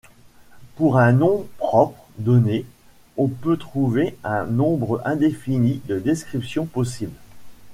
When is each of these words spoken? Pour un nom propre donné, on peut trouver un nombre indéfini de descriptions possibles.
Pour 0.77 0.97
un 0.97 1.11
nom 1.11 1.45
propre 1.59 2.03
donné, 2.17 2.65
on 3.17 3.27
peut 3.27 3.55
trouver 3.57 4.17
un 4.23 4.45
nombre 4.47 4.99
indéfini 5.05 5.79
de 5.85 5.99
descriptions 5.99 6.65
possibles. 6.65 7.19